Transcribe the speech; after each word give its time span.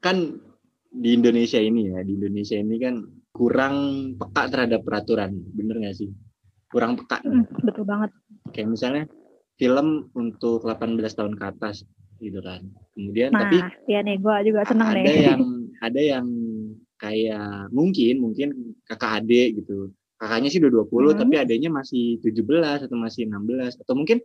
kan 0.00 0.16
di 0.90 1.10
Indonesia 1.12 1.56
ini 1.56 1.86
ya 1.86 2.02
di 2.02 2.12
Indonesia 2.14 2.56
ini 2.56 2.76
kan 2.76 2.94
kurang 3.30 3.76
peka 4.16 4.48
terhadap 4.48 4.82
peraturan 4.82 5.30
bener 5.50 5.78
nggak 5.78 5.96
sih 5.96 6.10
kurang 6.66 6.96
peka 6.96 7.22
Mm, 7.22 7.44
betul 7.62 7.84
banget. 7.84 8.10
kayak 8.50 8.68
misalnya 8.68 9.04
film 9.54 9.88
untuk 10.14 10.64
18 10.64 10.80
tahun 11.10 11.34
ke 11.34 11.44
atas 11.46 11.84
gitu 12.18 12.40
kan 12.40 12.64
kemudian 12.90 13.30
Nah, 13.30 13.46
tapi 13.46 13.56
ya 13.86 14.00
nih 14.00 14.16
gue 14.16 14.36
juga 14.44 14.60
seneng 14.64 14.88
ada 14.88 15.00
nih. 15.00 15.24
yang 15.26 15.40
ada 15.86 16.00
yang 16.00 16.26
kayak 16.96 17.48
mungkin 17.70 18.14
mungkin 18.18 18.48
kakak 18.84 19.20
adik 19.20 19.56
gitu 19.58 19.88
kakaknya 20.16 20.48
sih 20.48 20.60
udah 20.60 20.84
20 20.84 20.90
Hmm. 21.06 21.18
tapi 21.18 21.34
adanya 21.38 21.70
masih 21.70 22.18
17 22.18 22.44
atau 22.84 22.96
masih 22.96 23.24
16 23.24 23.78
atau 23.78 23.94
mungkin 23.94 24.18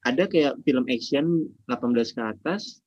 ada 0.00 0.24
kayak 0.24 0.62
film 0.62 0.86
action 0.86 1.24
18 1.66 1.76
ke 2.08 2.22
atas 2.22 2.80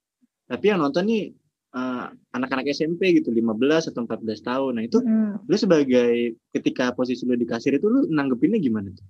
tapi 0.45 0.67
yang 0.67 0.79
nonton 0.79 1.05
nih 1.05 1.23
eh, 1.71 2.05
anak-anak 2.35 2.67
SMP 2.71 3.15
gitu 3.19 3.31
15 3.31 3.91
atau 3.91 4.03
14 4.03 4.41
tahun 4.43 4.71
nah 4.79 4.83
itu 4.83 4.99
Mm, 5.01 5.47
lu 5.47 5.55
sebagai 5.55 6.35
ketika 6.51 6.91
posisi 6.91 7.23
lu 7.23 7.35
di 7.39 7.47
kasir 7.47 7.75
itu 7.75 7.87
lu 7.87 8.07
nanggepinnya 8.11 8.59
gimana 8.59 8.91
tuh 8.91 9.07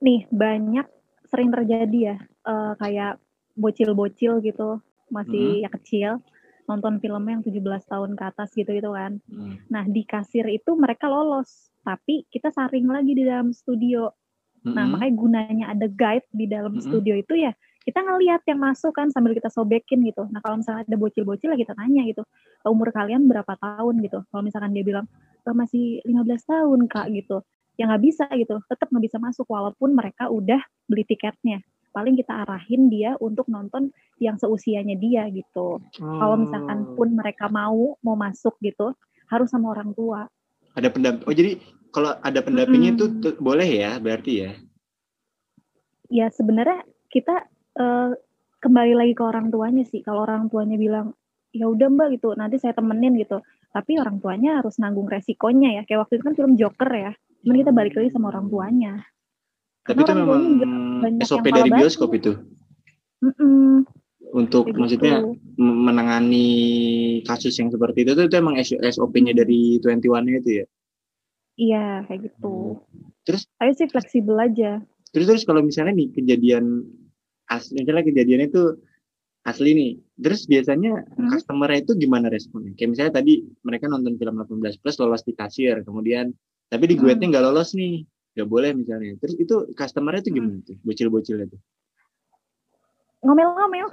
nih 0.00 0.24
banyak 0.32 0.86
sering 1.28 1.50
terjadi 1.52 1.98
ya 2.14 2.16
eh, 2.46 2.72
kayak 2.78 3.20
bocil-bocil 3.58 4.40
gitu 4.40 4.80
masih 5.10 5.66
ya 5.66 5.68
kecil 5.68 6.22
nonton 6.70 7.02
film 7.02 7.26
yang 7.26 7.42
17 7.42 7.58
tahun 7.90 8.14
ke 8.14 8.24
atas 8.30 8.54
gitu 8.54 8.70
gitu 8.70 8.94
kan. 8.94 9.18
Hmm. 9.26 9.58
Nah 9.66 9.82
di 9.90 10.06
kasir 10.06 10.46
itu 10.46 10.78
mereka 10.78 11.10
lolos 11.10 11.74
tapi 11.82 12.22
kita 12.30 12.54
saring 12.54 12.86
lagi 12.86 13.18
di 13.18 13.26
dalam 13.26 13.50
studio. 13.50 14.14
Nah 14.62 14.86
Mm-mm. 14.86 14.92
makanya 14.94 15.14
gunanya 15.18 15.66
ada 15.74 15.90
guide 15.90 16.28
di 16.30 16.46
dalam 16.46 16.78
Mm-mm. 16.78 16.86
studio 16.86 17.18
itu 17.18 17.34
ya 17.42 17.50
kita 17.80 18.04
ngelihat 18.04 18.44
yang 18.44 18.60
masuk 18.60 18.92
kan 18.92 19.08
sambil 19.08 19.32
kita 19.32 19.48
sobekin 19.48 20.04
gitu. 20.04 20.28
Nah 20.28 20.44
kalau 20.44 20.60
misalnya 20.60 20.84
ada 20.84 20.96
bocil-bocil 21.00 21.56
ya 21.56 21.58
kita 21.58 21.72
tanya 21.72 22.04
gitu 22.04 22.22
umur 22.62 22.92
kalian 22.92 23.24
berapa 23.24 23.56
tahun 23.56 24.04
gitu. 24.04 24.20
Kalau 24.28 24.42
misalkan 24.44 24.76
dia 24.76 24.84
bilang 24.84 25.08
"Eh, 25.42 25.54
masih 25.56 26.04
15 26.04 26.44
tahun 26.44 26.84
kak 26.86 27.08
gitu, 27.10 27.40
ya 27.80 27.88
nggak 27.88 28.02
bisa 28.04 28.28
gitu. 28.36 28.60
Tetap 28.68 28.92
nggak 28.92 29.04
bisa 29.08 29.16
masuk 29.16 29.48
walaupun 29.48 29.96
mereka 29.96 30.28
udah 30.28 30.60
beli 30.84 31.08
tiketnya. 31.08 31.64
Paling 31.90 32.14
kita 32.14 32.44
arahin 32.46 32.86
dia 32.86 33.16
untuk 33.18 33.48
nonton 33.48 33.90
yang 34.20 34.36
seusianya 34.36 34.94
dia 34.94 35.26
gitu. 35.32 35.80
Kalau 35.96 36.36
misalkan 36.36 36.84
Oh. 36.84 36.94
pun 36.94 37.08
mereka 37.16 37.48
mau 37.48 37.96
mau 38.04 38.14
masuk 38.14 38.60
gitu 38.60 38.92
harus 39.26 39.48
sama 39.48 39.72
orang 39.72 39.90
tua. 39.94 40.28
ada 40.70 40.86
pendamping 40.86 41.26
oh 41.26 41.34
jadi 41.34 41.58
kalau 41.90 42.14
ada 42.22 42.38
pendampingnya 42.38 42.94
itu 42.94 43.10
tuh 43.18 43.34
boleh 43.42 43.66
ya 43.66 43.98
berarti 43.98 44.32
ya 44.38 44.50
ya 46.06 46.26
sebenarnya 46.30 46.82
kita 47.10 47.42
eh, 47.80 48.10
kembali 48.60 48.92
lagi 48.92 49.12
ke 49.16 49.24
orang 49.24 49.48
tuanya 49.48 49.82
sih. 49.82 50.04
Kalau 50.04 50.22
orang 50.22 50.46
tuanya 50.46 50.76
bilang 50.76 51.16
ya 51.50 51.66
udah 51.66 51.88
mbak 51.90 52.14
gitu, 52.14 52.36
nanti 52.36 52.60
saya 52.60 52.76
temenin 52.76 53.16
gitu. 53.16 53.40
Tapi 53.70 53.96
orang 53.96 54.20
tuanya 54.20 54.60
harus 54.60 54.76
nanggung 54.76 55.08
resikonya 55.08 55.80
ya. 55.80 55.82
Kayak 55.86 56.06
waktu 56.06 56.12
itu 56.18 56.24
kan 56.26 56.34
film 56.36 56.52
Joker 56.54 56.90
ya. 56.90 57.12
Cuman 57.40 57.56
kita 57.56 57.72
balik 57.72 57.94
lagi 57.96 58.10
sama 58.10 58.28
orang 58.28 58.46
tuanya. 58.46 58.92
tapi 59.80 60.04
itu 60.04 60.12
Karena 60.12 60.22
memang 60.22 60.42
SOP 61.24 61.46
dari 61.48 61.72
bioskop 61.72 62.12
itu 62.12 62.36
Mm-mm, 63.20 63.88
untuk 64.30 64.68
kayak 64.68 64.76
maksudnya 64.76 65.14
gitu. 65.24 65.40
menangani 65.58 66.48
kasus 67.24 67.56
yang 67.58 67.72
seperti 67.72 68.04
itu 68.04 68.12
itu 68.14 68.36
emang 68.36 68.60
SOP-nya 68.60 69.32
Hmm. 69.32 69.40
dari 69.40 69.80
21 69.80 70.36
itu 70.36 70.50
ya 70.62 70.66
Iya 71.56 71.86
kayak 72.06 72.20
gitu. 72.28 72.80
Terus? 73.24 73.48
Ayo 73.58 73.72
sih 73.74 73.88
fleksibel 73.88 74.36
aja. 74.36 74.84
terus 75.10 75.26
terus 75.26 75.42
kalau 75.42 75.60
misalnya 75.60 75.92
nih 75.92 76.08
kejadian 76.14 76.86
asli 77.50 77.82
misalnya 77.82 78.06
kejadiannya 78.06 78.46
itu 78.48 78.64
asli 79.42 79.70
nih. 79.74 79.92
Terus 80.20 80.46
biasanya 80.46 80.92
Hmm. 81.16 81.30
customer 81.34 81.68
itu 81.74 81.92
gimana 81.98 82.30
responnya? 82.30 82.72
Kayak 82.78 82.90
misalnya 82.94 83.12
tadi 83.18 83.42
mereka 83.66 83.90
nonton 83.90 84.14
film 84.14 84.38
18 84.38 84.78
plus 84.78 84.96
lolos 85.02 85.26
di 85.26 85.34
kasir 85.34 85.82
kemudian 85.82 86.30
tapi 86.70 86.86
di 86.86 86.94
Hmm. 86.94 87.10
guide-nya 87.10 87.26
nggak 87.34 87.44
lolos 87.50 87.74
nih 87.74 88.06
nggak 88.38 88.48
boleh 88.48 88.70
misalnya. 88.78 89.18
Terus 89.18 89.34
itu 89.36 89.54
customer-nya 89.74 90.22
itu 90.22 90.30
gimana 90.30 90.62
tuh? 90.62 90.76
Bocil-bocilnya 90.86 91.50
tuh? 91.50 91.60
Ngomel-ngomel 93.26 93.88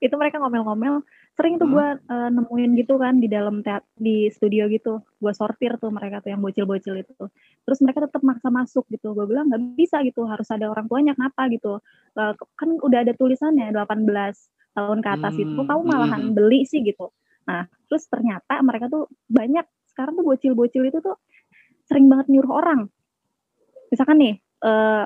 itu 0.00 0.14
mereka 0.16 0.40
ngomel-ngomel 0.40 1.04
sering 1.36 1.60
tuh 1.60 1.68
Hmm. 1.68 1.76
gue 1.76 1.88
nemuin 2.32 2.70
gitu 2.80 2.96
kan 2.96 3.20
di 3.20 3.28
dalam 3.28 3.60
teat 3.60 3.84
di 3.96 4.28
studio 4.32 4.66
gitu. 4.72 5.04
Gue 5.20 5.32
sortir 5.36 5.76
tuh 5.76 5.92
mereka 5.92 6.24
tuh 6.24 6.32
yang 6.32 6.40
bocil-bocil 6.40 7.00
itu. 7.00 7.14
Terus 7.64 7.78
mereka 7.84 8.08
tetap 8.08 8.24
maksa 8.24 8.48
masuk 8.48 8.88
gitu. 8.88 9.12
Gue 9.12 9.28
bilang 9.28 9.52
nggak 9.52 9.76
bisa 9.76 10.00
gitu 10.04 10.24
harus 10.24 10.48
ada 10.48 10.68
orang 10.68 10.88
tuanya. 10.88 11.12
Kenapa 11.12 11.48
gitu? 11.52 11.80
Eh, 12.16 12.32
kan 12.56 12.68
udah 12.80 12.98
ada 13.04 13.12
tulisannya 13.12 13.72
18 13.72 14.08
tahun 14.76 14.98
ke 15.04 15.08
atas 15.20 15.34
itu. 15.36 15.60
Hmm, 15.60 15.68
kamu 15.68 15.82
malahan 15.84 16.22
hmm. 16.28 16.34
beli 16.36 16.64
sih 16.64 16.80
gitu. 16.80 17.12
Nah 17.48 17.68
terus 17.88 18.04
ternyata 18.08 18.60
mereka 18.64 18.88
tuh 18.88 19.08
banyak 19.28 19.64
sekarang 19.92 20.16
tuh 20.16 20.24
bocil-bocil 20.24 20.88
itu 20.88 20.98
tuh 21.00 21.16
sering 21.88 22.08
banget 22.08 22.26
nyuruh 22.32 22.52
orang. 22.56 22.80
Misalkan 23.92 24.16
nih 24.16 24.34
eh, 24.40 25.04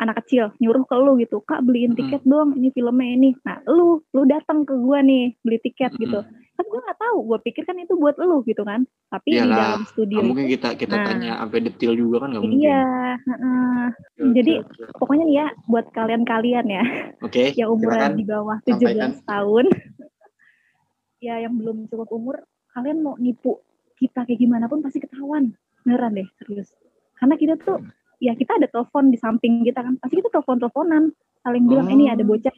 anak 0.00 0.24
kecil 0.24 0.48
nyuruh 0.56 0.80
ke 0.82 0.96
lu 0.96 1.20
gitu 1.20 1.44
kak 1.44 1.60
beliin 1.60 1.92
tiket 1.92 2.24
dong 2.24 2.56
ini 2.56 2.72
filmnya 2.72 3.08
ini 3.12 3.30
nah 3.44 3.60
lu 3.68 4.00
lu 4.10 4.24
datang 4.24 4.64
ke 4.64 4.72
gua 4.72 5.04
nih 5.04 5.36
beli 5.44 5.60
tiket 5.60 5.92
gitu 6.00 6.24
Mm-mm. 6.24 6.56
kan 6.56 6.64
gua 6.66 6.80
nggak 6.88 6.98
tahu 6.98 7.16
gua 7.22 7.38
pikir 7.38 7.68
kan 7.68 7.76
itu 7.76 7.92
buat 7.94 8.16
lu 8.16 8.40
gitu 8.48 8.64
kan 8.64 8.88
tapi 9.12 9.36
di 9.36 9.36
Iyalah, 9.36 9.76
dalam 9.76 9.82
studio 9.84 10.16
Nggak 10.16 10.28
mungkin 10.32 10.46
kita 10.48 10.68
kita 10.74 10.94
Nah. 10.96 11.04
tanya 11.04 11.32
sampai 11.38 11.58
detail 11.62 11.92
juga 11.94 12.16
kan 12.24 12.28
nggak 12.32 12.42
mungkin 12.42 12.60
iya 12.64 12.80
heeh. 13.20 13.84
Oke, 13.92 14.24
jadi 14.34 14.52
oke. 14.64 14.82
pokoknya 14.96 15.24
nih 15.28 15.36
ya 15.36 15.46
buat 15.68 15.86
kalian-kalian 15.92 16.66
ya 16.66 16.84
oke 17.20 17.42
yang 17.60 17.68
umuran 17.68 18.00
silakan. 18.00 18.16
di 18.16 18.24
bawah 18.24 18.56
sampaikan. 18.64 19.10
17 19.20 19.28
tahun 19.28 19.64
ya 21.26 21.34
yang 21.44 21.54
belum 21.60 21.84
cukup 21.92 22.08
umur 22.08 22.36
kalian 22.72 23.04
mau 23.04 23.20
nipu 23.20 23.60
kita 24.00 24.24
kayak 24.24 24.40
gimana 24.40 24.64
pun 24.64 24.80
pasti 24.80 25.04
ketahuan 25.04 25.52
beneran 25.84 26.16
deh 26.16 26.28
serius 26.40 26.72
karena 27.20 27.36
kita 27.36 27.54
tuh 27.60 27.84
ya 28.20 28.36
kita 28.36 28.60
ada 28.60 28.68
telepon 28.68 29.08
di 29.08 29.16
samping 29.16 29.64
kita 29.64 29.80
kan 29.80 29.96
pasti 29.96 30.20
kita 30.20 30.28
telepon 30.30 30.60
teleponan 30.60 31.02
saling 31.40 31.64
bilang 31.64 31.88
Oh. 31.88 31.94
ini 31.96 32.04
ada 32.06 32.20
bocah 32.20 32.52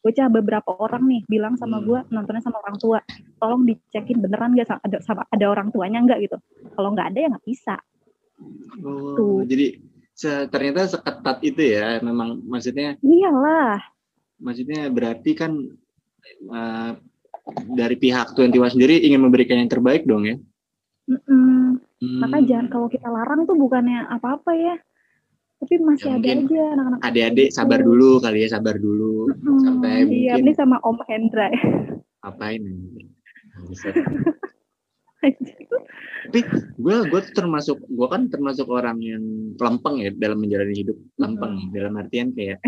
bocah 0.00 0.26
beberapa 0.28 0.70
orang 0.76 1.04
nih 1.04 1.22
bilang 1.24 1.54
sama 1.56 1.76
Hmm. 1.78 1.84
gua 1.84 2.00
nontonnya 2.08 2.40
sama 2.40 2.60
orang 2.60 2.76
tua 2.76 2.98
tolong 3.36 3.64
dicekin 3.64 4.20
beneran 4.20 4.56
sa- 4.62 4.80
ada 4.80 5.00
sama 5.00 5.28
ada 5.28 5.44
orang 5.44 5.68
tuanya 5.68 6.00
nggak 6.00 6.18
gitu 6.24 6.36
kalau 6.72 6.92
nggak 6.92 7.12
ada 7.12 7.18
ya 7.20 7.28
nggak 7.30 7.46
bisa 7.46 7.76
Oh, 8.82 9.14
Tuh. 9.14 9.40
jadi 9.46 9.78
se- 10.10 10.48
ternyata 10.50 10.90
seketat 10.90 11.38
itu 11.40 11.62
ya 11.62 12.00
memang 12.00 12.42
maksudnya 12.42 12.98
iyalah 12.98 13.78
maksudnya 14.36 14.88
berarti 14.88 15.30
kan 15.32 15.52
eh, 16.48 16.90
dari 17.70 17.94
pihak 17.94 18.32
21 18.32 18.72
sendiri 18.72 18.96
ingin 18.98 19.20
memberikan 19.20 19.60
yang 19.60 19.68
terbaik 19.68 20.04
dong 20.04 20.24
ya 20.24 20.36
Mm-mm. 21.04 21.76
Hmm, 22.00 22.18
maka 22.20 22.40
jangan 22.40 22.68
kalau 22.68 22.88
kita 22.88 23.08
larang 23.08 23.44
tuh 23.44 23.52
bukannya 23.54 24.08
apa-apa 24.08 24.50
ya 24.56 24.76
tapi 25.64 25.74
masih 25.80 26.06
Ya, 26.06 26.14
ada 26.14 26.28
aja 26.30 26.62
anak-anak 26.70 26.98
adik-adik 27.02 27.48
gitu. 27.48 27.56
sabar 27.56 27.80
dulu 27.80 28.08
kali 28.20 28.38
ya 28.38 28.48
sabar 28.50 28.76
dulu. 28.76 29.12
Mm, 29.32 29.58
sampai 29.58 29.92
iya 30.06 30.32
mungkin 30.34 30.44
ini 30.44 30.52
sama 30.52 30.76
Om 30.78 30.98
Hendra. 31.04 31.48
Ya. 31.48 31.60
apain 32.22 32.60
ini 32.60 33.08
tapi 36.24 36.40
gue 36.76 36.96
gue 37.06 37.20
termasuk 37.30 37.80
gue 37.82 38.06
kan 38.06 38.28
termasuk 38.28 38.66
orang 38.66 39.00
yang 39.00 39.24
lempeng 39.54 39.96
ya 39.98 40.12
dalam 40.12 40.36
menjalani 40.36 40.74
hidup. 40.74 40.96
Lempeng 41.16 41.70
dalam 41.70 41.96
artian 41.96 42.28
kayak 42.30 42.60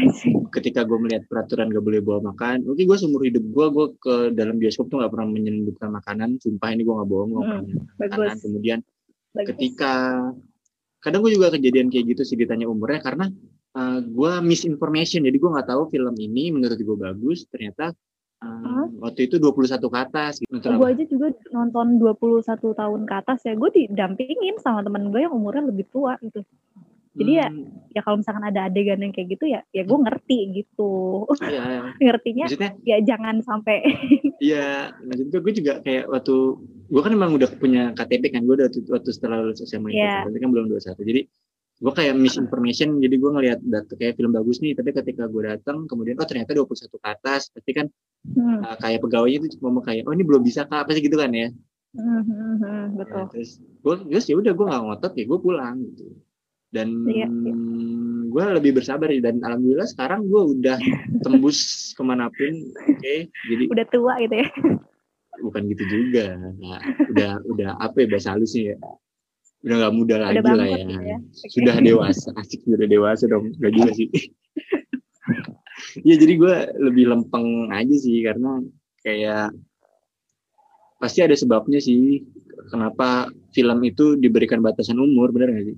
ketika 0.51 0.81
gue 0.83 0.97
melihat 0.97 1.25
peraturan 1.27 1.69
gak 1.69 1.83
boleh 1.83 2.01
bawa 2.01 2.25
makan 2.27 2.65
oke 2.65 2.79
gue 2.79 2.97
seumur 2.97 3.21
hidup 3.23 3.45
gue 3.45 3.67
gue 3.71 3.87
ke 3.99 4.15
dalam 4.33 4.57
bioskop 4.57 4.89
tuh 4.89 5.01
gak 5.01 5.11
pernah 5.11 5.29
menyelundupkan 5.31 5.91
makanan. 5.91 6.37
Sumpah 6.39 6.69
ini 6.71 6.83
gue 6.83 6.95
gak 6.95 7.11
bohong 7.11 7.31
gue 7.31 7.43
Hmm, 7.43 7.65
makanan. 7.99 8.37
Kemudian 8.39 8.79
bagus. 9.33 9.49
ketika 9.53 9.93
kadang 11.07 11.23
gue 11.23 11.39
juga 11.39 11.55
kejadian 11.55 11.87
kayak 11.87 12.19
gitu 12.19 12.23
sih 12.27 12.35
ditanya 12.35 12.67
umurnya 12.67 12.99
karena 12.99 13.31
uh, 13.79 14.03
gue 14.03 14.33
misinformation 14.43 15.23
jadi 15.23 15.39
gue 15.39 15.51
nggak 15.55 15.71
tahu 15.71 15.87
film 15.87 16.19
ini 16.19 16.51
menurut 16.51 16.75
gue 16.75 16.97
bagus 16.99 17.47
ternyata 17.47 17.95
uh, 18.43 18.51
Hah? 18.67 18.87
waktu 19.07 19.31
itu 19.31 19.39
21 19.39 19.79
ke 19.79 19.99
atas 20.03 20.33
gitu. 20.43 20.59
Gue 20.59 20.91
aja 20.91 21.05
juga 21.07 21.31
nonton 21.55 22.03
21 22.03 22.43
tahun 22.59 23.01
ke 23.07 23.15
atas 23.15 23.39
ya 23.47 23.55
gue 23.55 23.71
didampingin 23.71 24.59
sama 24.59 24.83
temen 24.83 25.15
gue 25.15 25.23
yang 25.23 25.31
umurnya 25.31 25.71
lebih 25.71 25.87
tua 25.95 26.19
gitu 26.19 26.43
jadi 27.17 27.33
ya 27.33 27.49
Hmm, 27.49 27.73
ya 27.97 28.01
kalau 28.05 28.21
misalkan 28.21 28.45
ada 28.45 28.69
adegan 28.69 29.01
yang 29.01 29.13
kayak 29.17 29.29
gitu 29.33 29.49
ya 29.49 29.65
ya 29.73 29.83
gue 29.89 29.99
ngerti 30.05 30.39
gitu 30.53 31.25
iya. 31.49 31.89
ngertinya 32.05 32.45
maksudnya 32.45 32.73
ya 32.85 32.97
jangan 33.01 33.41
sampai 33.41 33.81
Iya, 34.37 34.93
maksud 35.01 35.33
gue, 35.33 35.41
gue 35.41 35.55
juga 35.65 35.73
kayak 35.81 36.13
waktu 36.13 36.37
gue 36.87 37.01
kan 37.03 37.13
memang 37.13 37.35
udah 37.35 37.51
punya 37.59 37.91
KTP 37.93 38.31
kan, 38.31 38.43
gue 38.47 38.55
udah 38.57 38.69
waktu, 38.71 39.11
setelah 39.11 39.43
lulus 39.43 39.61
SMA 39.63 39.91
itu, 39.91 39.99
Iya. 39.99 40.25
tapi 40.27 40.39
kan 40.39 40.49
belum 40.55 40.67
21. 40.71 41.03
Jadi 41.03 41.21
gue 41.77 41.93
kayak 41.93 42.15
misinformation, 42.17 42.97
jadi 42.99 43.15
gue 43.21 43.31
ngelihat 43.37 43.59
data 43.61 43.93
kayak 43.95 44.17
film 44.17 44.33
bagus 44.33 44.65
nih, 44.65 44.73
tapi 44.73 44.97
ketika 44.97 45.29
gue 45.29 45.43
datang 45.45 45.85
kemudian 45.85 46.17
oh 46.17 46.25
ternyata 46.25 46.57
21 46.57 46.89
ke 46.89 46.99
atas, 47.05 47.53
pasti 47.53 47.71
kan 47.77 47.87
hmm, 48.25 48.59
uh, 48.65 48.77
kayak 48.81 49.05
pegawainya 49.05 49.39
itu 49.45 49.61
cuma 49.61 49.69
ngomong 49.69 49.85
kayak 49.85 50.03
oh 50.09 50.13
ini 50.17 50.25
belum 50.25 50.41
bisa 50.41 50.65
kak, 50.65 50.89
pasti 50.89 51.05
gitu 51.05 51.21
kan 51.21 51.31
ya. 51.37 51.53
hmm, 51.97 52.23
hmm, 52.25 52.55
hmm, 52.61 52.85
betul 52.97 53.23
Nah, 53.25 53.29
terus 53.29 53.51
gue 53.61 53.95
terus 54.09 54.25
ya 54.25 54.35
udah 54.37 54.53
gue 54.57 54.67
nggak 54.69 54.83
ngotot 54.89 55.13
ya 55.15 55.25
gue 55.29 55.39
pulang 55.39 55.77
gitu. 55.93 56.05
Dan 56.67 56.89
Iya, 57.09 57.29
iya. 57.31 57.55
gue 58.27 58.43
lebih 58.57 58.73
bersabar 58.77 59.09
ya, 59.09 59.21
dan 59.23 59.39
alhamdulillah 59.41 59.89
sekarang 59.89 60.25
gue 60.29 60.43
udah 60.57 60.77
tembus 61.25 61.93
ke 61.93 62.03
mana 62.05 62.33
pun, 62.33 62.53
oke. 62.73 63.15
Jadi 63.29 63.65
udah 63.69 63.87
tua 63.93 64.17
gitu 64.25 64.35
ya 64.41 64.49
bukan 65.43 65.63
gitu 65.71 65.85
juga. 65.87 66.37
Nah, 66.37 66.81
udah 67.13 67.33
udah 67.49 67.71
apa 67.81 68.05
ya 68.05 68.07
bahasa 68.11 68.29
halusnya 68.35 68.75
ya? 68.75 68.77
Udah 69.67 69.77
nggak 69.83 69.95
muda 69.97 70.15
lagi 70.21 70.39
Udah 70.41 70.55
lah 70.55 70.67
bangkrut 70.69 71.03
ya, 71.03 71.17
ya. 71.17 71.19
sudah 71.51 71.75
dewasa. 71.83 72.29
Asik 72.39 72.61
sudah 72.63 72.87
dewasa 72.87 73.25
dong. 73.27 73.53
Gak 73.59 73.73
juga 73.75 73.91
sih. 73.97 74.09
Ya 76.07 76.15
jadi 76.17 76.35
gue 76.41 76.57
lebih 76.89 77.05
lempeng 77.11 77.69
aja 77.69 77.97
sih 77.99 78.25
karena 78.25 78.65
kayak 79.05 79.53
pasti 80.97 81.21
ada 81.21 81.37
sebabnya 81.37 81.83
sih 81.83 82.25
kenapa 82.73 83.29
film 83.53 83.85
itu 83.85 84.17
diberikan 84.17 84.65
batasan 84.65 84.97
umur 84.97 85.35
bener 85.35 85.53
gak 85.53 85.67
sih? 85.73 85.77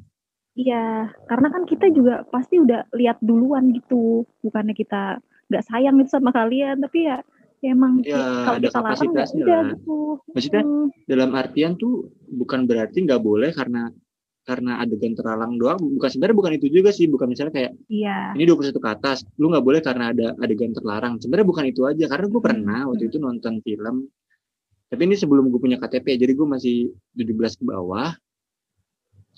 Iya, 0.59 1.15
karena 1.31 1.55
kan 1.55 1.63
kita 1.71 1.87
juga 1.95 2.27
pasti 2.35 2.59
udah 2.59 2.91
lihat 2.91 3.23
duluan 3.23 3.71
gitu. 3.71 4.27
Bukannya 4.43 4.75
kita 4.75 5.23
nggak 5.49 5.65
sayang 5.71 6.03
gitu 6.03 6.19
sama 6.19 6.35
kalian, 6.35 6.83
tapi 6.83 7.07
ya, 7.07 7.23
ya 7.59 7.71
emang 7.73 7.93
Ya, 8.01 8.15
kalau 8.15 8.29
ada 8.31 8.39
larang 8.41 8.63
ya 8.63 8.71
kapasitasnya 8.73 9.43
udah 9.43 9.59
lah. 9.59 9.71
gitu. 9.73 9.97
Maksudnya 10.31 10.63
Hmm, 10.63 10.87
dalam 11.05 11.31
artian 11.33 11.73
tuh 11.75 11.93
bukan 12.25 12.61
berarti 12.65 12.99
nggak 13.03 13.21
boleh 13.21 13.51
karena 13.51 13.91
karena 14.43 14.81
adegan 14.81 15.13
terlarang 15.13 15.57
doang. 15.57 15.77
Bukan 15.77 16.09
sebenarnya 16.09 16.37
bukan 16.37 16.53
itu 16.57 16.67
juga 16.71 16.89
sih. 16.89 17.05
Bukan 17.05 17.29
misalnya 17.29 17.53
kayak 17.53 17.73
Iya. 17.87 18.33
ini 18.33 18.45
21 18.45 18.79
ke 18.79 18.89
atas 18.89 19.21
lu 19.37 19.49
nggak 19.49 19.61
boleh 19.61 19.81
karena 19.81 20.09
ada 20.09 20.33
adegan 20.39 20.73
terlarang. 20.73 21.19
Sebenarnya 21.19 21.47
bukan 21.47 21.65
itu 21.67 21.85
aja 21.85 22.05
karena 22.07 22.27
gue 22.27 22.41
pernah 22.41 22.81
waktu 22.87 23.05
itu 23.07 23.19
nonton 23.19 23.61
film 23.61 24.09
tapi 24.89 25.05
ini 25.05 25.15
sebelum 25.15 25.53
gue 25.53 25.61
punya 25.61 25.77
KTP 25.77 26.17
jadi 26.17 26.33
gue 26.33 26.49
masih 26.49 26.77
17 27.13 27.29
ke 27.55 27.65
bawah. 27.67 28.17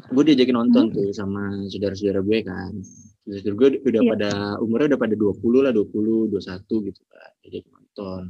Gue 0.09 0.23
diajakin 0.25 0.57
nonton 0.57 0.85
tuh 0.91 1.11
sama 1.11 1.43
saudara-saudara 1.67 2.23
gue 2.23 2.39
kan. 2.41 2.73
Saudara 3.27 3.55
gue 3.57 3.69
udah 3.83 4.01
Iya. 4.01 4.11
pada 4.15 4.31
umurnya 4.59 4.95
udah 4.95 5.01
pada 5.01 5.15
20 5.15 5.61
lah 5.61 5.73
20 5.75 6.31
21 6.31 6.87
gitu 6.87 7.03
kan. 7.05 7.31
Diajakin 7.43 7.71
nonton 8.01 8.25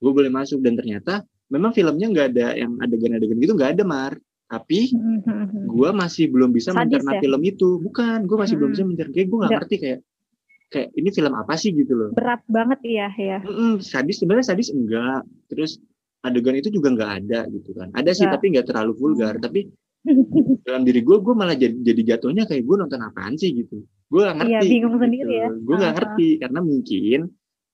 gue 0.00 0.12
boleh 0.12 0.30
masuk 0.30 0.58
dan 0.58 0.74
ternyata 0.74 1.14
memang 1.46 1.70
filmnya 1.70 2.06
nggak 2.08 2.26
ada 2.30 2.46
yang 2.54 2.78
adegan-adegan 2.78 3.36
gitu 3.36 3.52
nggak 3.52 3.74
ada 3.74 3.84
mar 3.84 4.12
tapi 4.46 4.90
Hmm, 4.90 5.18
hmm, 5.20 5.44
hmm. 5.46 5.64
gue 5.68 5.90
masih 5.92 6.24
belum 6.26 6.50
bisa 6.50 6.70
Sadis 6.70 6.80
mencerna 6.98 7.12
ya? 7.12 7.20
film 7.20 7.40
itu 7.44 7.68
bukan 7.78 8.18
gue 8.24 8.36
masih 8.36 8.54
belum 8.56 8.70
Mm-mm. 8.70 8.78
bisa 8.78 8.88
mencerna 8.88 9.12
kayak 9.12 9.26
gue 9.26 9.38
nggak 9.38 9.52
ngerti 9.52 9.76
kayak 9.76 9.98
kayak 10.68 10.88
ini 10.92 11.08
film 11.10 11.32
apa 11.32 11.54
sih 11.54 11.70
gitu 11.70 11.92
loh 11.92 12.10
Berat 12.10 12.42
banget 12.46 12.80
ya, 12.82 13.08
ya. 13.12 13.38
Mm-mm, 13.40 13.78
sadis 13.80 14.18
sebenarnya 14.18 14.46
sadis 14.48 14.70
enggak 14.70 15.22
terus 15.46 15.78
adegan 16.20 16.54
itu 16.54 16.68
juga 16.68 16.88
nggak 16.90 17.10
ada 17.18 17.40
gitu 17.48 17.70
kan 17.72 17.90
ada 17.90 18.10
sih 18.10 18.22
Nggak. 18.22 18.34
tapi 18.34 18.44
nggak 18.48 18.66
terlalu 18.66 18.92
vulgar 18.94 19.34
Hmm. 19.36 19.44
tapi 19.44 19.60
dalam 20.64 20.80
diri 20.80 21.00
gue 21.00 21.12
gue 21.14 21.34
malah 21.36 21.52
jadi, 21.52 21.76
jadi 21.76 22.16
jatuhnya 22.16 22.44
kayak 22.44 22.64
gue 22.64 22.72
nonton 22.74 22.98
apaan 22.98 23.36
sih 23.36 23.52
gitu 23.52 23.84
gue 23.84 24.20
nggak 24.20 24.36
ngerti 24.38 24.56
Iya, 24.56 24.60
bingung 24.66 24.96
sendiri 24.96 25.32
ya. 25.36 25.48
gue 25.52 25.74
nggak 25.76 25.92
Ah, 25.92 25.96
ngerti 25.96 26.28
karena 26.40 26.60
mungkin 26.60 27.20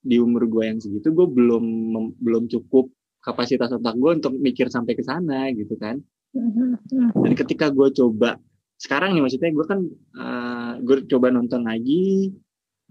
di 0.07 0.17
umur 0.17 0.47
gue 0.47 0.65
yang 0.65 0.79
segitu 0.79 1.11
gue 1.11 1.27
belum 1.27 1.65
mem- 1.65 2.17
belum 2.17 2.47
cukup 2.47 2.87
kapasitas 3.19 3.75
otak 3.75 3.99
gue 3.99 4.11
untuk 4.17 4.33
mikir 4.39 4.71
sampai 4.71 4.95
ke 4.95 5.03
sana 5.03 5.51
gitu 5.51 5.75
kan 5.77 5.99
Hmm, 6.37 6.53
hmm, 6.53 6.75
hmm. 6.93 7.11
dan 7.25 7.33
ketika 7.33 7.73
gue 7.73 7.89
coba 7.97 8.37
sekarang 8.77 9.17
nih 9.17 9.25
maksudnya 9.25 9.57
gue 9.57 9.65
kan 9.65 9.81
gue 10.85 10.97
coba 11.09 11.33
nonton 11.33 11.65
lagi 11.65 12.29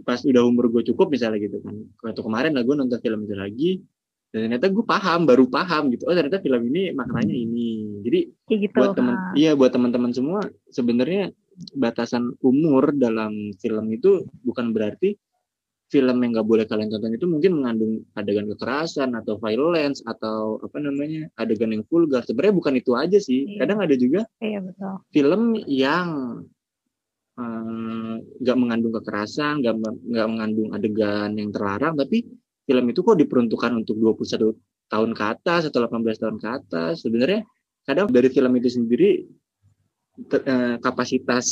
pas 0.02 0.18
udah 0.18 0.42
umur 0.44 0.74
gue 0.74 0.82
cukup 0.82 1.14
misalnya 1.14 1.40
gitu 1.40 1.62
kan 1.62 1.78
waktu 2.02 2.22
kemarin 2.26 2.52
lah 2.58 2.66
gue 2.66 2.76
nonton 2.76 2.98
film 3.00 3.24
itu 3.24 3.36
lagi 3.38 3.72
dan 4.34 4.50
ternyata 4.50 4.68
gue 4.68 4.82
paham 4.82 5.24
baru 5.24 5.46
paham 5.48 5.94
gitu 5.94 6.10
oh 6.10 6.16
ternyata 6.18 6.42
film 6.42 6.62
ini 6.74 6.92
maknanya 6.92 7.32
ini 7.32 8.02
jadi 8.02 8.20
Kayak 8.50 8.60
gitu. 8.66 8.76
buat 8.82 8.92
teman 8.98 9.16
iya 9.38 9.52
buat 9.54 9.72
teman-teman 9.72 10.12
semua 10.12 10.42
sebenarnya 10.74 11.32
batasan 11.78 12.36
umur 12.42 12.92
dalam 12.92 13.56
film 13.62 13.86
itu 13.94 14.26
bukan 14.44 14.74
berarti 14.74 15.16
film 15.96 16.18
yang 16.20 16.32
nggak 16.36 16.48
boleh 16.52 16.66
kalian 16.68 16.92
tonton 16.92 17.16
itu 17.16 17.24
mungkin 17.24 17.52
mengandung 17.56 17.94
adegan 18.20 18.52
kekerasan 18.52 19.16
atau 19.16 19.40
violence 19.40 20.04
atau 20.04 20.60
apa 20.60 20.76
namanya 20.84 21.32
adegan 21.40 21.72
yang 21.72 21.88
vulgar 21.88 22.28
sebenarnya 22.28 22.56
bukan 22.60 22.74
itu 22.76 22.92
aja 23.00 23.16
sih 23.16 23.48
Iya. 23.48 23.64
kadang 23.64 23.80
ada 23.80 23.96
juga 23.96 24.22
Iya, 24.44 24.60
betul. 24.60 24.94
film 25.16 25.42
yang 25.64 26.08
eh, 27.36 28.16
nggak 28.44 28.58
mengandung 28.60 28.94
kekerasan 28.96 29.64
nggak 29.64 29.76
nggak 30.12 30.28
mengandung 30.28 30.70
adegan 30.76 31.32
yang 31.36 31.50
terlarang 31.56 31.96
tapi 31.96 32.28
film 32.68 32.86
itu 32.92 33.00
kok 33.00 33.16
diperuntukkan 33.16 33.72
untuk 33.80 33.96
21 33.96 34.52
tahun 34.92 35.12
ke 35.16 35.24
atas 35.24 35.62
atau 35.72 35.80
18 35.88 36.20
tahun 36.20 36.38
ke 36.44 36.48
atas 36.48 37.04
sebenarnya 37.04 37.48
kadang 37.86 38.08
dari 38.10 38.28
film 38.28 38.52
itu 38.58 38.70
sendiri 38.72 39.24
eh, 40.32 40.76
kapasitas 40.80 41.48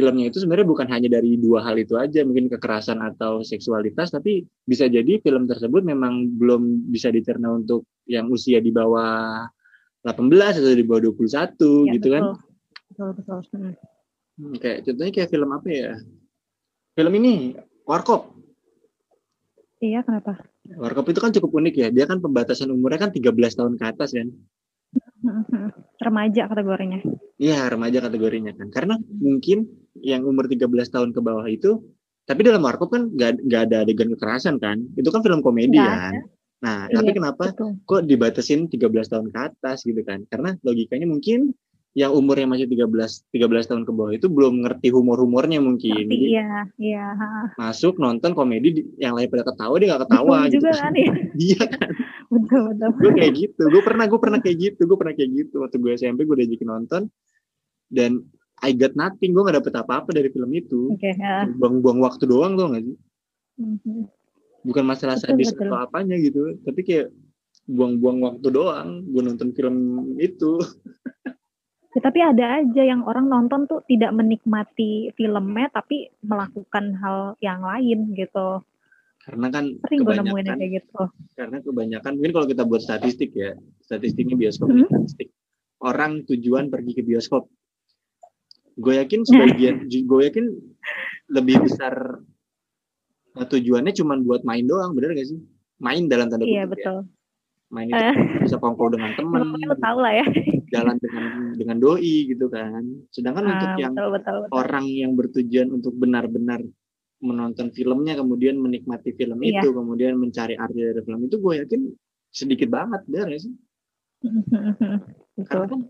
filmnya 0.00 0.32
itu 0.32 0.40
sebenarnya 0.40 0.64
bukan 0.64 0.88
hanya 0.88 1.12
dari 1.12 1.36
dua 1.36 1.60
hal 1.60 1.76
itu 1.76 2.00
aja 2.00 2.24
mungkin 2.24 2.48
kekerasan 2.48 3.04
atau 3.04 3.44
seksualitas 3.44 4.08
tapi 4.08 4.48
bisa 4.64 4.88
jadi 4.88 5.20
film 5.20 5.44
tersebut 5.44 5.84
memang 5.84 6.40
belum 6.40 6.88
bisa 6.88 7.12
dicerna 7.12 7.52
untuk 7.52 7.84
yang 8.08 8.32
usia 8.32 8.64
di 8.64 8.72
bawah 8.72 9.44
18 10.08 10.64
atau 10.64 10.72
di 10.72 10.84
bawah 10.88 11.12
21 11.12 11.20
Iya, 11.20 12.00
gitu 12.00 12.08
kan 12.16 12.24
betul. 12.32 12.48
Betul, 12.90 13.10
betul. 13.16 13.38
Hmm. 13.54 13.74
Hmm, 14.40 14.54
kayak 14.56 14.78
contohnya 14.88 15.12
kayak 15.12 15.30
film 15.30 15.50
apa 15.52 15.68
ya? 15.68 15.92
Film 16.96 17.12
ini 17.20 17.54
Warkop. 17.84 18.32
Iya, 19.80 20.04
kenapa? 20.04 20.36
Warkop 20.76 21.08
itu 21.08 21.20
kan 21.20 21.32
cukup 21.32 21.50
unik 21.60 21.74
ya. 21.76 21.88
Dia 21.88 22.04
kan 22.04 22.20
pembatasan 22.20 22.68
umurnya 22.68 23.08
kan 23.08 23.10
13 23.12 23.30
tahun 23.56 23.74
ke 23.80 23.84
atas 23.84 24.12
kan. 24.12 24.28
Remaja 26.00 26.48
kategorinya. 26.48 27.00
Iya, 27.36 27.68
remaja 27.68 27.98
kategorinya 28.04 28.52
kan. 28.56 28.68
Karena 28.72 28.94
mungkin 29.00 29.68
yang 30.00 30.24
umur 30.24 30.48
13 30.48 30.66
tahun 30.88 31.10
ke 31.12 31.20
bawah 31.20 31.46
itu 31.48 31.80
tapi 32.28 32.46
dalam 32.46 32.62
Warkop 32.62 32.94
kan 32.94 33.10
nggak 33.10 33.42
nggak 33.42 33.62
ada 33.68 33.76
adegan 33.82 34.14
kekerasan 34.14 34.62
kan. 34.62 34.80
Itu 34.94 35.10
kan 35.10 35.20
film 35.20 35.42
komedi 35.42 35.76
kan. 35.76 36.30
Nah, 36.60 36.92
Iya, 36.92 37.00
tapi 37.00 37.10
kenapa 37.16 37.44
Betul. 37.56 37.80
kok 37.88 38.04
dibatasin 38.04 38.68
13 38.68 39.08
tahun 39.08 39.26
ke 39.32 39.38
atas 39.48 39.82
gitu 39.88 40.04
kan? 40.04 40.28
Karena 40.28 40.52
logikanya 40.60 41.08
mungkin 41.08 41.56
yang 41.90 42.14
umurnya 42.14 42.46
masih 42.46 42.70
13 42.70 43.26
13 43.34 43.66
tahun 43.66 43.82
ke 43.82 43.90
bawah 43.90 44.14
itu 44.14 44.30
belum 44.30 44.62
ngerti 44.62 44.94
humor-humornya 44.94 45.58
mungkin. 45.58 46.06
Tapi 46.06 46.30
iya, 46.30 46.70
iya. 46.78 47.06
masuk 47.58 47.98
nonton 47.98 48.30
komedi 48.38 48.68
di- 48.78 48.86
yang 49.02 49.18
lain 49.18 49.26
pada 49.26 49.42
ketawa 49.42 49.74
dia 49.82 49.88
nggak 49.90 50.02
ketawa 50.06 50.36
Bingung 50.46 50.52
gitu 50.54 50.58
juga 50.62 50.70
kan 50.78 50.92
ya. 50.94 51.12
iya 51.50 51.62
kan 51.66 51.88
Betul, 52.30 52.78
betul. 52.78 52.90
gue 52.94 53.12
kayak 53.18 53.34
gitu 53.34 53.62
gue 53.66 53.82
pernah 53.82 54.06
gue 54.06 54.20
pernah 54.22 54.38
kayak 54.38 54.56
gitu 54.62 54.80
gue 54.86 54.94
pernah 54.94 55.14
kayak 55.18 55.30
gitu 55.34 55.54
waktu 55.60 55.76
gue 55.76 55.90
SMP 55.98 56.22
gue 56.22 56.36
diajakin 56.38 56.68
nonton 56.70 57.02
dan 57.90 58.22
I 58.62 58.70
got 58.70 58.94
nothing 58.94 59.34
gue 59.34 59.42
nggak 59.42 59.58
dapet 59.58 59.74
apa-apa 59.74 60.14
dari 60.14 60.30
film 60.30 60.46
itu 60.54 60.94
Oke, 60.94 61.10
ya. 61.10 61.42
buang-buang 61.50 61.98
waktu 61.98 62.30
doang 62.30 62.54
tuh 62.54 62.70
nggak 62.70 62.84
sih 62.86 62.96
Mhm. 63.60 64.08
bukan 64.62 64.84
masalah 64.86 65.18
Betul, 65.18 65.36
sadis 65.36 65.50
betul. 65.52 65.68
atau 65.68 65.78
apanya 65.82 66.16
gitu 66.16 66.54
tapi 66.62 66.80
kayak 66.80 67.10
buang-buang 67.66 68.18
waktu 68.22 68.46
doang 68.48 68.88
gue 69.04 69.20
nonton 69.20 69.50
film 69.50 69.76
itu 70.16 70.62
Ya, 71.90 72.06
tapi 72.06 72.22
ada 72.22 72.62
aja 72.62 72.82
yang 72.86 73.02
orang 73.02 73.26
nonton 73.26 73.66
tuh 73.66 73.82
tidak 73.82 74.14
menikmati 74.14 75.10
filmnya 75.18 75.66
tapi 75.74 76.06
melakukan 76.22 76.94
hal 76.94 77.34
yang 77.42 77.66
lain 77.66 78.14
gitu. 78.14 78.62
Karena 79.20 79.46
kan 79.48 79.64
Sering 79.82 79.98
yang 80.00 80.06
kebanyakan 80.24 80.56
kayak 80.56 80.72
gitu. 80.74 81.02
karena 81.34 81.56
kebanyakan 81.60 82.12
mungkin 82.14 82.32
kalau 82.32 82.46
kita 82.46 82.62
buat 82.64 82.80
statistik 82.80 83.30
ya 83.32 83.52
statistiknya 83.80 84.34
bioskop 84.34 84.68
Hmm. 84.68 84.86
statistik 84.86 85.28
orang 85.78 86.24
tujuan 86.24 86.68
pergi 86.68 86.92
ke 86.94 87.02
bioskop 87.02 87.48
gue 88.74 88.94
yakin 88.96 89.20
sebagian 89.22 89.76
gue 90.10 90.20
yakin 90.22 90.46
lebih 91.28 91.56
besar 91.60 92.24
eh, 93.34 93.46
tujuannya 93.46 93.92
cuma 93.92 94.16
buat 94.18 94.42
main 94.42 94.64
doang 94.64 94.92
bener 94.92 95.12
gak 95.12 95.28
sih 95.28 95.38
main 95.78 96.06
dalam 96.06 96.28
tanda 96.28 96.42
Iya, 96.42 96.64
kutip 96.64 96.80
ya. 96.80 96.90
betul. 96.90 96.98
main 97.70 97.86
itu 97.86 97.96
Eh. 97.96 98.14
bisa 98.44 98.56
kongko 98.56 98.84
dengan 98.90 99.10
teman 99.14 99.40
lo 99.54 99.76
tau 99.76 99.98
lah 99.98 100.12
ya. 100.12 100.24
jalan 100.74 100.96
dengan 100.96 101.24
dengan 101.54 101.76
doi 101.76 102.26
gitu 102.26 102.46
kan 102.46 102.82
sedangkan 103.08 103.44
untuk 103.48 103.68
Ah, 103.68 103.78
yang 103.78 103.92
betul, 103.92 104.08
betul, 104.12 104.36
betul. 104.40 104.54
orang 104.54 104.86
yang 104.88 105.12
bertujuan 105.12 105.68
untuk 105.70 105.92
benar-benar 105.92 106.60
menonton 107.20 107.68
filmnya 107.70 108.16
kemudian 108.16 108.56
menikmati 108.56 109.12
film 109.12 109.38
Iya. 109.38 109.60
itu 109.60 109.68
kemudian 109.70 110.16
mencari 110.16 110.54
arti 110.54 110.80
dari 110.80 111.00
film 111.00 111.20
itu 111.22 111.36
gue 111.36 111.54
yakin 111.60 111.80
sedikit 112.28 112.68
banget 112.68 113.00
bener 113.04 113.26
gak 113.30 113.42
sih 113.42 113.52
karena 115.48 115.66
kan 115.66 115.80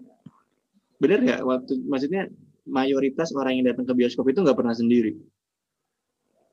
bener 0.97 1.19
nggak 1.21 1.41
waktu 1.43 1.73
maksudnya 1.85 2.23
mayoritas 2.65 3.33
orang 3.33 3.57
yang 3.57 3.67
datang 3.67 3.85
ke 3.85 3.95
bioskop 3.95 4.27
itu 4.27 4.41
nggak 4.41 4.55
pernah 4.55 4.73
sendiri 4.73 5.15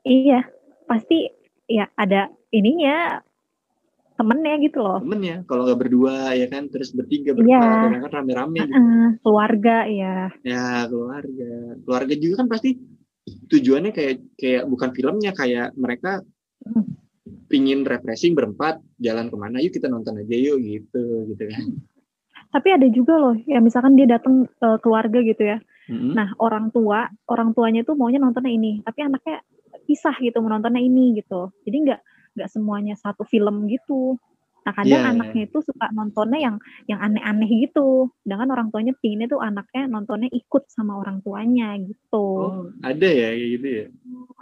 Iya, 0.02 0.40
pasti 0.88 1.28
ya 1.68 1.84
ada 1.94 2.32
ininya 2.50 3.20
temennya 4.16 4.56
gitu 4.58 4.80
loh. 4.80 4.98
temennya 4.98 5.44
kalau 5.44 5.68
nggak 5.68 5.78
berdua 5.78 6.32
ya 6.32 6.48
kan 6.48 6.72
terus 6.72 6.90
bertiga 6.90 7.36
berempat 7.36 7.60
kadang 7.84 8.02
kan 8.02 8.12
rame-rame 8.16 8.60
gitu. 8.64 8.82
Keluarga 9.20 9.84
ya. 9.84 10.32
ya 10.42 10.88
keluarga 10.88 11.52
keluarga 11.84 12.14
juga 12.16 12.36
kan 12.40 12.48
pasti 12.48 12.80
tujuannya 13.28 13.92
kayak 13.92 14.16
kayak 14.40 14.64
bukan 14.68 14.90
filmnya 14.96 15.32
kayak 15.36 15.76
mereka 15.76 16.24
Hmm. 16.58 16.84
pingin 17.48 17.86
refreshing 17.86 18.34
berempat 18.34 18.82
jalan 18.98 19.30
ke 19.30 19.38
mana 19.38 19.62
yuk 19.62 19.78
kita 19.78 19.86
nonton 19.88 20.18
aja 20.20 20.36
yuk 20.36 20.58
gitu 20.58 21.30
gitu 21.32 21.44
kan 21.48 21.64
Tapi 22.48 22.68
ada 22.72 22.88
juga 22.88 23.20
loh, 23.20 23.36
ya 23.44 23.60
misalkan 23.60 24.00
dia 24.00 24.08
datang 24.08 24.48
ke 24.48 24.70
keluarga 24.80 25.20
gitu 25.20 25.44
ya. 25.44 25.60
Mm-mm. 25.92 26.16
Nah, 26.16 26.32
orang 26.40 26.72
tua, 26.72 27.12
orang 27.28 27.52
tuanya 27.52 27.84
tuh 27.84 28.00
maunya 28.00 28.24
nontonnya 28.24 28.56
ini, 28.56 28.80
tapi 28.88 29.04
anaknya 29.04 29.44
pisah 29.84 30.16
gitu 30.24 30.40
menontonnya 30.40 30.80
ini 30.80 31.20
gitu. 31.20 31.52
Jadi 31.68 31.78
nggak 31.92 32.02
nggak 32.40 32.50
semuanya 32.50 32.96
satu 32.96 33.28
film 33.28 33.68
gitu. 33.68 34.16
Nah 34.68 34.76
kadang 34.76 35.00
Iya. 35.00 35.12
anaknya 35.16 35.44
itu 35.48 35.64
suka 35.64 35.88
nontonnya 35.96 36.40
yang 36.44 36.56
yang 36.92 37.00
aneh-aneh 37.00 37.48
gitu. 37.64 38.12
Sedangkan 38.28 38.52
orang 38.52 38.68
tuanya 38.68 38.92
pinginnya 39.00 39.32
tuh 39.32 39.40
anaknya 39.40 39.88
nontonnya 39.88 40.28
ikut 40.28 40.68
sama 40.68 41.00
orang 41.00 41.24
tuanya 41.24 41.80
gitu. 41.80 42.28
Oh, 42.52 42.68
ada 42.84 43.08
ya 43.08 43.32
kayak 43.32 43.50
gitu 43.56 43.68
ya. 43.72 43.86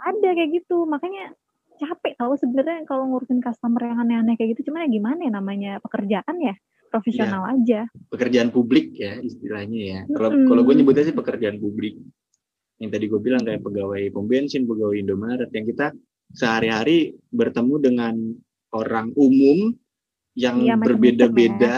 Ada 0.02 0.28
kayak 0.34 0.50
gitu. 0.50 0.82
Makanya 0.90 1.30
capek 1.78 2.18
tahu 2.18 2.34
sebenarnya 2.34 2.82
kalau 2.90 3.06
ngurusin 3.06 3.38
customer 3.38 3.86
yang 3.86 4.02
aneh-aneh 4.02 4.34
kayak 4.34 4.58
gitu. 4.58 4.74
Cuman 4.74 4.90
ya 4.90 4.98
gimana 4.98 5.20
ya 5.22 5.30
namanya 5.30 5.72
pekerjaan 5.78 6.36
ya 6.42 6.58
profesional 6.90 7.46
aja. 7.46 7.86
Pekerjaan 8.10 8.50
publik 8.50 8.98
ya 8.98 9.22
istilahnya 9.22 9.78
ya. 9.78 10.00
Kalau 10.10 10.34
Mm-mm. 10.34 10.50
kalau 10.50 10.62
gue 10.66 10.74
nyebutnya 10.74 11.06
sih 11.06 11.14
pekerjaan 11.14 11.62
publik. 11.62 12.02
Yang 12.82 12.90
tadi 12.98 13.04
gue 13.06 13.20
bilang 13.22 13.46
kayak 13.46 13.62
pegawai 13.62 14.02
pom 14.10 14.26
bensin, 14.26 14.66
pegawai 14.66 14.98
Indomaret 14.98 15.54
yang 15.54 15.70
kita 15.70 15.94
sehari-hari 16.34 17.14
bertemu 17.30 17.74
dengan 17.78 18.14
orang 18.74 19.14
umum 19.14 19.70
yang 20.36 20.56
Iya, 20.60 20.76
macam-macam 20.76 20.84
berbeda-beda, 21.00 21.76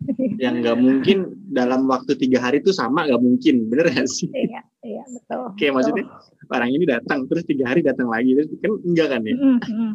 yang 0.42 0.54
nggak 0.58 0.76
mungkin 0.76 1.18
dalam 1.46 1.84
waktu 1.84 2.16
tiga 2.16 2.40
hari 2.40 2.58
itu 2.58 2.72
sama 2.72 3.04
nggak 3.04 3.20
mungkin, 3.20 3.68
bener 3.68 3.92
gak 3.92 4.08
sih? 4.08 4.32
Iya, 4.32 4.64
iya 4.80 5.04
betul. 5.06 5.52
Kayak 5.54 5.72
maksudnya 5.76 6.04
orang 6.48 6.70
ini 6.70 6.84
datang 6.84 7.28
terus 7.28 7.44
tiga 7.44 7.68
hari 7.68 7.80
datang 7.80 8.08
lagi 8.08 8.32
terus 8.32 8.48
kan 8.58 8.72
enggak 8.80 9.08
kan 9.10 9.20
ya? 9.22 9.34
Mm, 9.36 9.58
mm. 9.60 9.92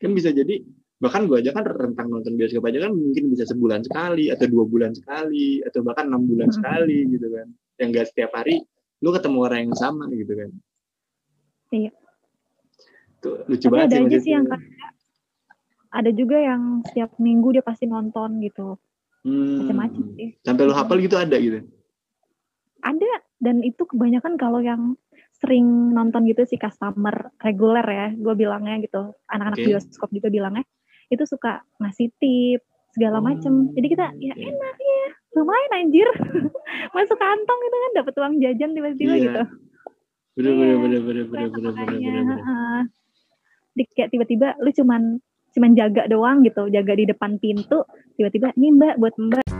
Kan 0.00 0.10
bisa 0.12 0.32
jadi 0.32 0.64
bahkan 0.96 1.26
gue 1.26 1.36
aja 1.36 1.50
kan 1.50 1.66
rentang 1.66 2.08
nonton 2.08 2.34
bioskop 2.34 2.62
aja 2.64 2.86
kan 2.86 2.94
mungkin 2.94 3.26
bisa 3.28 3.42
sebulan 3.44 3.82
sekali 3.82 4.30
atau 4.30 4.46
dua 4.46 4.62
bulan 4.62 4.94
sekali 4.94 5.58
atau 5.60 5.82
bahkan 5.82 6.06
enam 6.06 6.22
bulan 6.24 6.46
Hmm. 6.46 6.56
sekali 6.56 7.10
gitu 7.10 7.26
kan 7.26 7.46
yang 7.76 7.88
enggak 7.90 8.06
setiap 8.06 8.30
hari 8.32 8.62
lu 8.98 9.10
ketemu 9.10 9.38
orang 9.42 9.60
yang 9.66 9.74
sama 9.74 10.06
gitu 10.08 10.30
kan 10.32 10.50
Iya. 11.68 11.90
tuh 13.18 13.34
lucu 13.46 13.66
Tapi 13.66 13.72
banget 13.72 13.82
ada 13.82 13.90
aja 13.90 13.98
maksudnya. 14.00 14.20
sih 14.20 14.30
yang 14.30 14.46
kayak 14.46 14.62
ada 15.92 16.10
juga 16.10 16.40
yang 16.40 16.80
setiap 16.88 17.12
minggu 17.20 17.52
dia 17.52 17.64
pasti 17.64 17.84
nonton 17.84 18.40
gitu. 18.40 18.80
Hmm. 19.22 19.62
Macam-macam 19.62 20.02
sih. 20.18 20.34
sampai 20.42 20.62
lu 20.66 20.74
hafal 20.74 20.98
gitu 20.98 21.14
ada 21.14 21.38
gitu 21.38 21.62
Ada 22.82 23.06
dan 23.38 23.62
itu 23.62 23.86
kebanyakan 23.86 24.34
kalau 24.34 24.58
yang 24.58 24.98
sering 25.38 25.94
nonton 25.94 26.26
gitu 26.26 26.42
sih 26.42 26.58
customer 26.58 27.30
reguler 27.38 27.82
ya, 27.86 28.08
gue 28.14 28.34
bilangnya 28.34 28.82
gitu. 28.82 29.14
Anak-anak 29.30 29.58
Oke. 29.62 29.66
bioskop 29.70 30.10
juga 30.10 30.28
bilangnya 30.30 30.66
itu 31.06 31.22
suka 31.22 31.62
ngasih 31.78 32.10
tip 32.18 32.62
segala 32.90 33.18
Oh, 33.18 33.24
macem. 33.24 33.70
Jadi 33.74 33.86
kita 33.86 34.10
ya 34.18 34.34
enak 34.34 34.76
ya, 34.78 35.04
lumayan 35.34 35.72
anjir. 35.78 36.08
Masuk 36.96 37.18
kantong 37.18 37.58
gitu 37.62 37.76
kan 37.78 37.90
dapat 38.02 38.14
uang 38.18 38.34
jajan 38.42 38.70
tiba-tiba 38.74 39.14
Iya. 39.14 39.22
gitu. 39.22 39.42
bener 40.32 40.52
Iya, 40.56 40.56
bener 40.56 40.76
bener 40.80 41.00
bener 41.04 41.24
bener 41.28 41.48
bener 41.52 41.72
bener 41.76 41.98
bener 42.00 42.22
bener. 42.24 43.86
kayak 43.92 44.08
tiba-tiba 44.10 44.56
lu 44.58 44.70
cuman 44.72 45.20
cuman 45.52 45.76
jaga 45.76 46.08
doang 46.08 46.40
gitu, 46.42 46.68
jaga 46.72 46.92
di 46.96 47.04
depan 47.04 47.36
pintu, 47.36 47.84
tiba-tiba 48.16 48.56
ini 48.56 48.72
mbak 48.72 48.96
buat 48.96 49.14
mbak 49.20 49.51